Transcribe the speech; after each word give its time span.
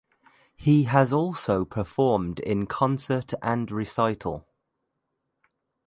He 0.57 0.85
has 0.85 1.13
also 1.13 1.63
performed 1.63 2.39
in 2.39 2.65
concert 2.65 3.35
and 3.43 3.69
recital. 3.69 4.47